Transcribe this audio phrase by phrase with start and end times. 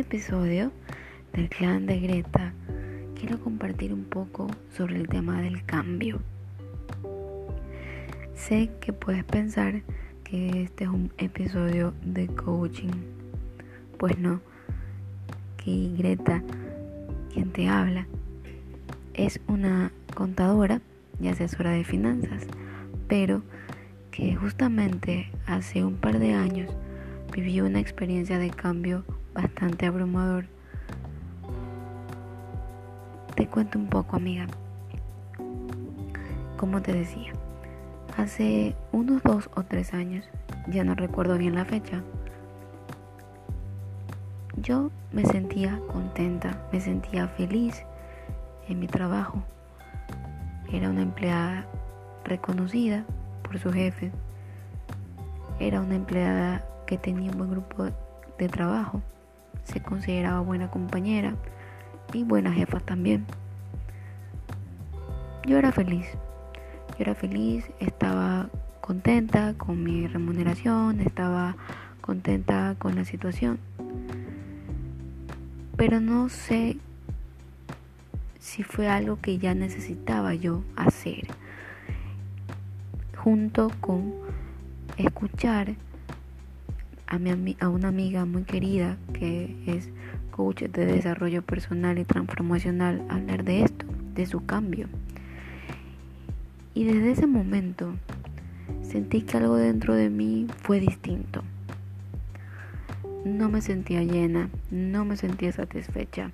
[0.00, 0.72] episodio
[1.34, 2.54] del clan de Greta
[3.18, 6.20] quiero compartir un poco sobre el tema del cambio.
[8.34, 9.82] Sé que puedes pensar
[10.24, 12.88] que este es un episodio de coaching.
[13.98, 14.40] Pues no,
[15.58, 16.42] que Greta,
[17.32, 18.06] quien te habla,
[19.12, 20.80] es una contadora
[21.20, 22.46] y asesora de finanzas,
[23.06, 23.42] pero
[24.10, 26.74] que justamente hace un par de años
[27.34, 30.46] vivió una experiencia de cambio bastante abrumador.
[33.34, 34.46] Te cuento un poco, amiga.
[36.56, 37.32] Como te decía,
[38.16, 40.24] hace unos dos o tres años,
[40.68, 42.02] ya no recuerdo bien la fecha,
[44.56, 47.82] yo me sentía contenta, me sentía feliz
[48.68, 49.42] en mi trabajo.
[50.70, 51.66] Era una empleada
[52.24, 53.04] reconocida
[53.42, 54.12] por su jefe.
[55.58, 57.86] Era una empleada que tenía un buen grupo
[58.38, 59.00] de trabajo.
[59.64, 61.34] Se consideraba buena compañera
[62.12, 63.24] y buena jefa también.
[65.46, 66.06] Yo era feliz.
[66.90, 68.50] Yo era feliz, estaba
[68.80, 71.56] contenta con mi remuneración, estaba
[72.00, 73.58] contenta con la situación.
[75.76, 76.76] Pero no sé
[78.38, 81.28] si fue algo que ya necesitaba yo hacer.
[83.16, 84.12] Junto con
[84.96, 85.74] escuchar
[87.10, 89.88] a, una amiga muy querida que es
[90.30, 94.88] coach de desarrollo personal y transformacional hablar de esto, de su cambio.
[96.72, 97.94] Y desde ese momento
[98.82, 101.42] sentí que algo dentro de mí fue distinto.
[103.24, 106.30] No me sentía llena, no me sentía satisfecha.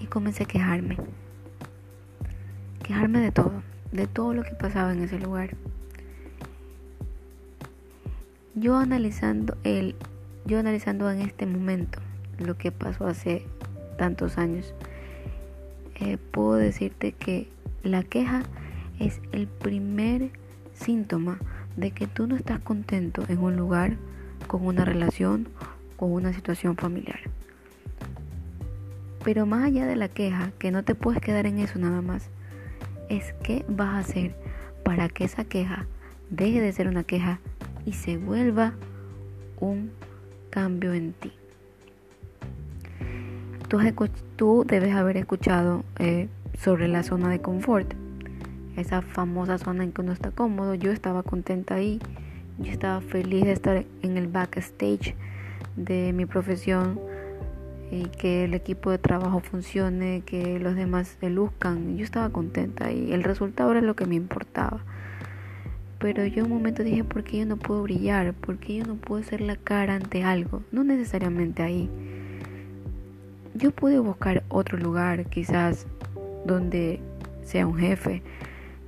[0.00, 0.98] Y comencé a quejarme.
[2.82, 5.56] Quejarme de todo, de todo lo que pasaba en ese lugar.
[8.54, 9.94] Yo analizando el
[10.44, 12.00] yo analizando en este momento
[12.38, 13.46] lo que pasó hace
[13.96, 14.74] tantos años,
[15.94, 17.48] eh, puedo decirte que
[17.82, 18.42] la queja
[18.98, 20.30] es el primer
[20.74, 21.38] síntoma
[21.76, 23.96] de que tú no estás contento en un lugar,
[24.48, 25.48] con una relación,
[25.96, 27.20] con una situación familiar.
[29.24, 32.28] Pero más allá de la queja, que no te puedes quedar en eso nada más,
[33.08, 34.34] es qué vas a hacer
[34.84, 35.86] para que esa queja
[36.30, 37.38] deje de ser una queja
[37.84, 38.74] y se vuelva
[39.60, 39.90] un
[40.50, 41.32] cambio en ti.
[44.36, 46.28] Tú, debes haber escuchado eh,
[46.58, 47.94] sobre la zona de confort,
[48.76, 50.74] esa famosa zona en que uno está cómodo.
[50.74, 51.98] Yo estaba contenta ahí,
[52.58, 55.14] yo estaba feliz de estar en el backstage
[55.76, 57.00] de mi profesión
[57.90, 61.96] y que el equipo de trabajo funcione, que los demás se luzcan.
[61.96, 64.84] Yo estaba contenta y el resultado era lo que me importaba.
[66.02, 68.34] Pero yo un momento dije, ¿por qué yo no puedo brillar?
[68.34, 70.64] ¿Por qué yo no puedo ser la cara ante algo?
[70.72, 71.88] No necesariamente ahí.
[73.54, 75.86] Yo pude buscar otro lugar, quizás
[76.44, 76.98] donde
[77.44, 78.20] sea un jefe,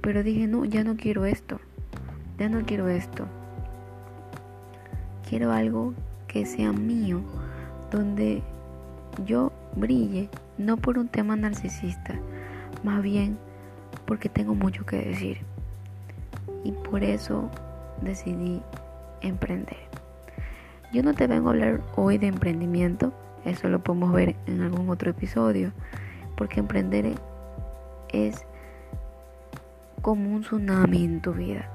[0.01, 1.61] pero dije, no, ya no quiero esto.
[2.37, 3.29] Ya no quiero esto.
[5.29, 5.95] Quiero algo
[6.27, 7.21] que sea mío,
[7.93, 8.43] donde
[9.25, 12.19] yo brille, no por un tema narcisista,
[12.83, 13.39] más bien
[14.05, 15.54] porque tengo mucho que decir
[16.65, 17.49] y por eso
[18.01, 18.61] decidí
[19.21, 19.77] emprender.
[20.93, 23.13] Yo no te vengo a hablar hoy de emprendimiento,
[23.45, 25.73] eso lo podemos ver en algún otro episodio,
[26.37, 27.15] porque emprender
[28.09, 28.47] es
[30.03, 31.69] como un tsunami en tu vida.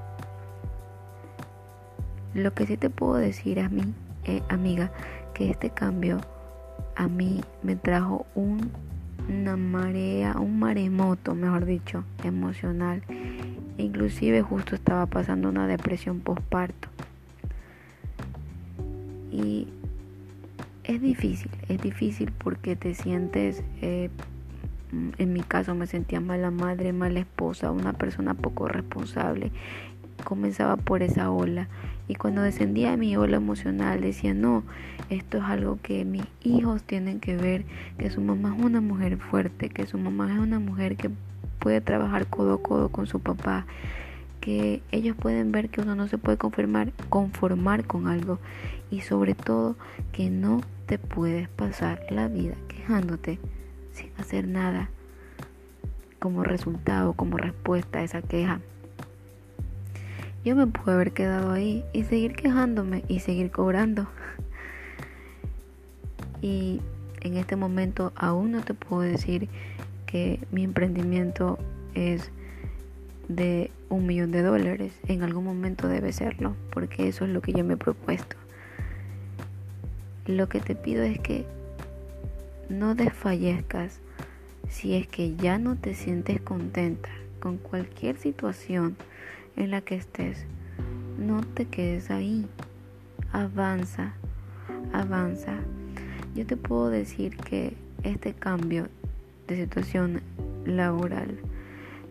[2.34, 4.90] Lo que sí te puedo decir a mí, eh, amiga,
[5.34, 6.18] que este cambio
[6.96, 8.26] a mí me trajo
[9.30, 13.02] una marea, un maremoto, mejor dicho, emocional
[13.80, 16.88] Inclusive justo estaba pasando una depresión postparto.
[19.32, 19.68] Y
[20.84, 24.10] es difícil, es difícil porque te sientes, eh,
[25.18, 29.50] en mi caso me sentía mala madre, mala esposa, una persona poco responsable.
[30.24, 31.68] Comenzaba por esa ola
[32.08, 34.64] y cuando descendía de mi ola emocional decía, no,
[35.10, 37.64] esto es algo que mis hijos tienen que ver,
[37.98, 41.10] que su mamá es una mujer fuerte, que su mamá es una mujer que
[41.58, 43.66] puede trabajar codo a codo con su papá,
[44.40, 48.38] que ellos pueden ver que uno no se puede conformar con algo
[48.90, 49.76] y sobre todo
[50.12, 53.38] que no te puedes pasar la vida quejándote
[53.92, 54.90] sin hacer nada
[56.18, 58.60] como resultado, como respuesta a esa queja.
[60.44, 64.06] Yo me pude haber quedado ahí y seguir quejándome y seguir cobrando.
[66.42, 66.80] Y
[67.20, 69.50] en este momento aún no te puedo decir
[70.06, 71.58] que mi emprendimiento
[71.94, 72.30] es
[73.28, 74.94] de un millón de dólares.
[75.06, 78.36] En algún momento debe serlo, porque eso es lo que yo me he propuesto.
[80.26, 81.44] lo que te pido es que
[82.70, 83.98] no desfallezcas
[84.68, 87.08] si es que ya no te sientes contenta
[87.40, 88.96] con cualquier situación
[89.60, 90.46] en la que estés.
[91.18, 92.46] No te quedes ahí.
[93.32, 94.14] Avanza,
[94.92, 95.54] avanza.
[96.34, 98.88] Yo te puedo decir que este cambio
[99.46, 100.22] de situación
[100.64, 101.38] laboral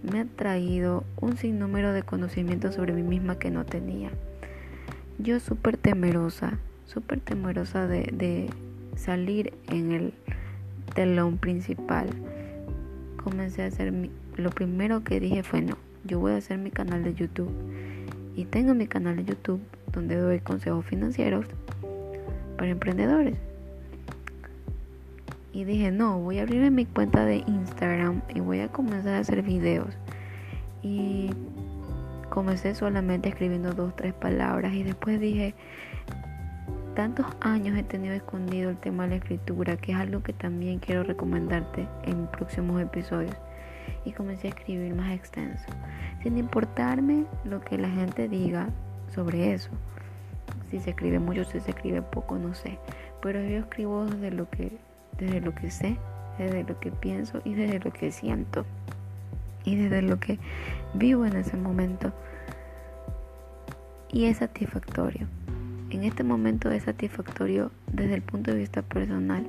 [0.03, 4.11] me ha traído un sinnúmero de conocimientos sobre mí misma que no tenía.
[5.17, 8.49] Yo súper temerosa, súper temerosa de, de
[8.95, 10.13] salir en el
[10.93, 12.09] telón principal.
[13.23, 16.71] Comencé a hacer mi, lo primero que dije fue no, yo voy a hacer mi
[16.71, 17.51] canal de YouTube.
[18.35, 19.61] Y tengo mi canal de YouTube
[19.91, 21.45] donde doy consejos financieros
[22.57, 23.35] para emprendedores.
[25.51, 29.19] Y dije, no, voy a abrir mi cuenta de Instagram y voy a comenzar a
[29.19, 29.97] hacer videos.
[30.81, 31.31] Y
[32.29, 35.55] comencé solamente escribiendo dos, tres palabras y después dije,
[36.95, 40.79] tantos años he tenido escondido el tema de la escritura, que es algo que también
[40.79, 43.35] quiero recomendarte en próximos episodios.
[44.05, 45.65] Y comencé a escribir más extenso,
[46.23, 48.69] sin importarme lo que la gente diga
[49.13, 49.69] sobre eso.
[50.69, 52.77] Si se escribe mucho, si se escribe poco, no sé.
[53.21, 54.77] Pero yo escribo desde lo que
[55.19, 55.97] desde lo que sé,
[56.37, 58.65] desde lo que pienso y desde lo que siento
[59.65, 60.39] y desde lo que
[60.93, 62.13] vivo en ese momento.
[64.11, 65.27] Y es satisfactorio.
[65.91, 69.45] En este momento es satisfactorio desde el punto de vista personal.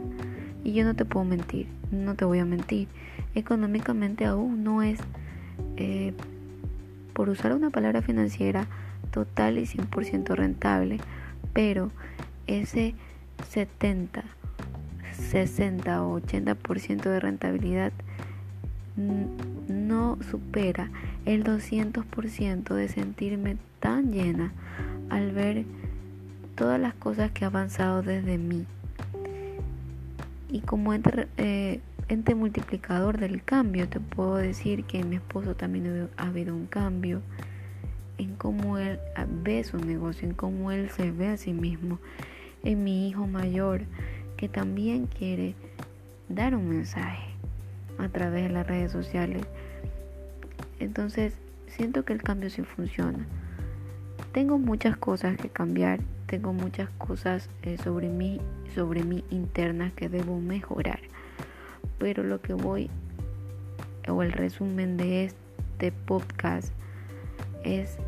[0.65, 2.89] Y yo no te puedo mentir, no te voy a mentir.
[3.35, 5.01] Económicamente aún no es,
[5.77, 6.13] eh,
[7.13, 8.67] por usar una palabra financiera,
[9.11, 10.99] total y 100% rentable.
[11.53, 11.91] Pero
[12.47, 12.95] ese
[13.49, 14.25] 70
[15.21, 17.93] 60 o 80% de rentabilidad
[19.69, 20.91] no supera
[21.25, 24.53] el 200% de sentirme tan llena
[25.09, 25.65] al ver
[26.55, 28.67] todas las cosas que ha avanzado desde mí.
[30.51, 31.81] Y como ente, eh,
[32.11, 36.67] ente multiplicador del cambio, te puedo decir que en mi esposo también ha habido un
[36.67, 37.23] cambio
[38.19, 38.99] en cómo él
[39.45, 42.01] ve su negocio, en cómo él se ve a sí mismo,
[42.65, 43.83] en mi hijo mayor
[44.37, 45.55] que también quiere
[46.29, 47.31] dar un mensaje
[47.99, 49.47] a través de las redes sociales.
[50.81, 51.35] Entonces,
[51.69, 53.25] siento que el cambio sí funciona.
[54.33, 58.41] Tengo muchas cosas que cambiar, tengo muchas cosas eh, sobre mí,
[58.75, 60.99] sobre mí internas que debo mejorar.
[62.01, 62.91] Pero lo que voy
[64.09, 66.73] o el resumen de este podcast
[67.63, 67.99] es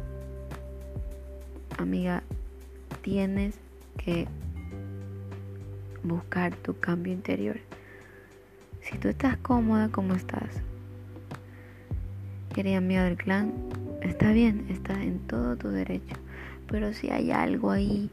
[1.79, 2.23] amiga,
[3.03, 3.59] tienes
[3.99, 4.27] que
[6.03, 7.59] buscar tu cambio interior.
[8.81, 10.63] Si tú estás cómoda como estás,
[12.55, 13.53] querida amiga del clan,
[14.01, 16.17] está bien, estás en todo tu derecho.
[16.67, 18.11] Pero si hay algo ahí,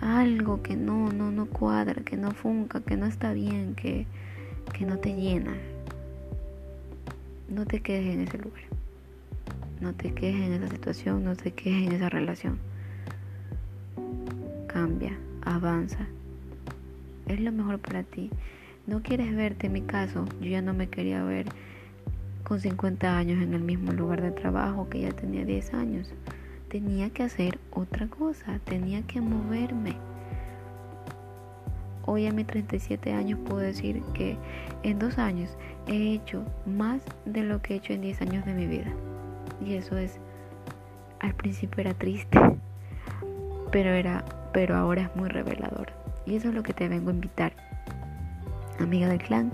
[0.00, 4.06] algo que no, no, no cuadra, que no funca, que no está bien, que,
[4.72, 5.54] que no te llena,
[7.48, 8.62] no te quedes en ese lugar.
[9.80, 12.58] No te quedes en esa situación, no te quedes en esa relación.
[14.66, 16.06] Cambia, avanza
[17.28, 18.30] es lo mejor para ti.
[18.86, 21.46] No quieres verte, en mi caso, yo ya no me quería ver
[22.42, 26.10] con 50 años en el mismo lugar de trabajo que ya tenía 10 años.
[26.68, 29.96] Tenía que hacer otra cosa, tenía que moverme.
[32.10, 34.38] Hoy a mis 37 años puedo decir que
[34.82, 38.54] en dos años he hecho más de lo que he hecho en 10 años de
[38.54, 38.90] mi vida.
[39.62, 40.18] Y eso es,
[41.20, 42.40] al principio era triste,
[43.72, 44.24] pero era,
[44.54, 45.92] pero ahora es muy revelador.
[46.24, 47.52] Y eso es lo que te vengo a invitar,
[48.80, 49.52] amiga del clan.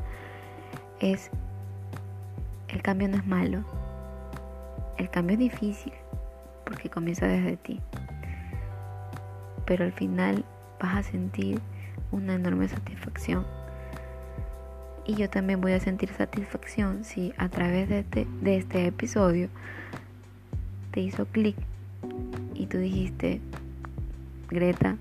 [1.00, 1.32] Es,
[2.68, 3.64] el cambio no es malo.
[4.96, 5.92] El cambio es difícil
[6.64, 7.80] porque comienza desde ti.
[9.66, 10.44] Pero al final
[10.78, 11.60] vas a sentir
[12.14, 13.44] una enorme satisfacción.
[15.06, 19.48] Y yo también voy a sentir satisfacción si a través de este, de este episodio
[20.92, 21.56] te hizo clic
[22.54, 23.40] y tú dijiste,
[24.48, 24.96] Greta,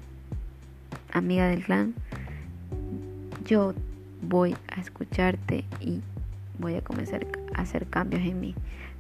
[1.12, 1.94] amiga del clan,
[3.46, 3.74] yo
[4.22, 6.02] voy a escucharte y
[6.60, 8.56] voy a comenzar a hacer cambios en mí.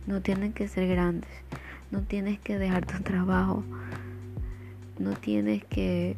[0.05, 1.29] No tienen que ser grandes,
[1.91, 3.63] no tienes que dejar tu trabajo,
[4.99, 6.15] no tienes que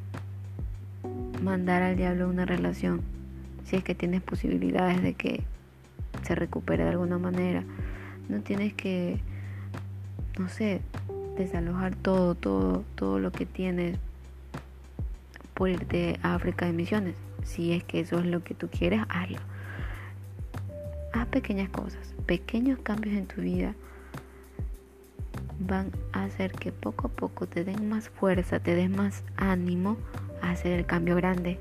[1.46, 3.02] mandar al diablo una relación
[3.66, 5.44] si es que tienes posibilidades de que
[6.24, 7.64] se recupere de alguna manera.
[8.28, 9.20] No tienes que,
[10.40, 10.82] no sé,
[11.38, 13.98] desalojar todo, todo, todo lo que tienes
[15.54, 17.16] por irte a África de misiones.
[17.44, 19.40] Si es que eso es lo que tú quieres, hazlo.
[21.14, 23.74] Haz pequeñas cosas, pequeños cambios en tu vida
[25.60, 29.98] van a hacer que poco a poco te den más fuerza, te des más ánimo
[30.52, 31.58] hacer el cambio grande.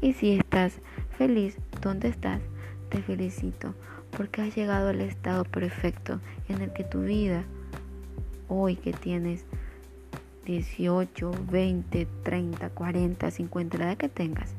[0.00, 0.80] Y si estás
[1.16, 2.40] feliz donde estás,
[2.90, 3.74] te felicito
[4.16, 7.44] porque has llegado al estado perfecto en el que tu vida,
[8.48, 9.44] hoy que tienes
[10.46, 14.54] 18, 20, 30, 40, 50, la edad que tengas,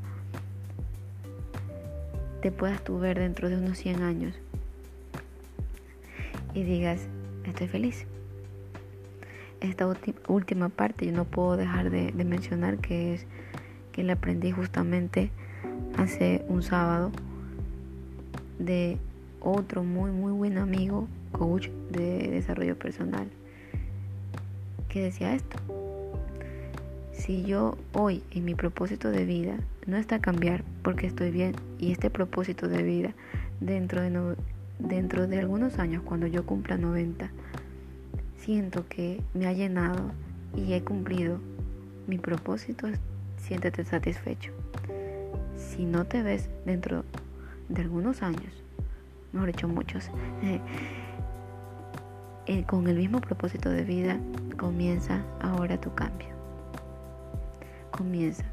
[2.41, 4.35] te puedas tú ver dentro de unos 100 años
[6.53, 7.01] y digas,
[7.45, 8.05] estoy feliz.
[9.69, 9.87] Esta
[10.27, 13.25] última parte yo no puedo dejar de, mencionar que es
[13.91, 15.31] que le aprendí justamente
[15.97, 17.11] hace un sábado
[18.59, 18.99] de
[19.41, 23.27] otro muy muy buen amigo, coach de desarrollo personal,
[24.87, 25.57] que decía esto.
[27.11, 29.57] Si yo hoy en mi propósito de vida
[29.87, 33.13] no está cambiar porque estoy bien y este propósito de vida
[33.61, 34.35] dentro de,
[34.77, 37.31] dentro de algunos años cuando yo cumpla 90
[38.45, 40.11] siento que me ha llenado
[40.55, 41.39] y he cumplido
[42.05, 42.87] mi propósito,
[43.37, 44.51] siéntete satisfecho.
[45.57, 47.03] Si no te ves dentro
[47.69, 48.53] de algunos años,
[49.33, 50.11] mejor dicho muchos,
[52.45, 54.19] eh, con el mismo propósito de vida,
[54.59, 56.29] comienza ahora tu cambio.
[57.89, 58.45] Comienza.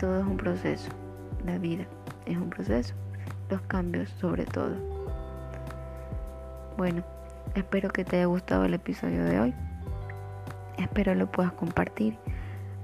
[0.00, 0.90] Todo es un proceso.
[1.46, 1.86] La vida
[2.26, 2.94] es un proceso.
[3.48, 4.74] Los cambios sobre todo.
[6.76, 7.04] Bueno,
[7.54, 9.54] espero que te haya gustado el episodio de hoy.
[10.78, 12.16] Espero lo puedas compartir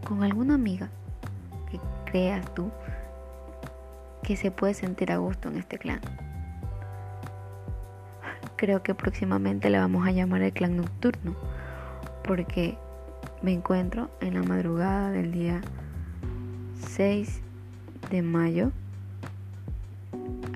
[0.06, 0.88] con alguna amiga
[1.70, 2.70] que creas tú
[4.22, 6.00] que se puede sentir a gusto en este clan.
[8.56, 11.34] Creo que próximamente le vamos a llamar el clan nocturno
[12.26, 12.78] porque
[13.42, 15.60] me encuentro en la madrugada del día
[16.88, 17.40] 6
[18.10, 18.72] de mayo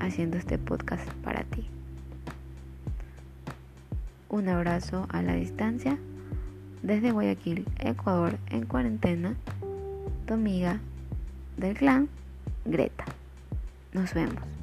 [0.00, 1.68] haciendo este podcast para ti.
[4.30, 5.98] Un abrazo a la distancia
[6.82, 9.34] desde Guayaquil, Ecuador, en cuarentena,
[10.26, 10.80] tu amiga
[11.56, 12.08] del clan,
[12.66, 13.04] Greta.
[13.92, 14.57] Nos vemos.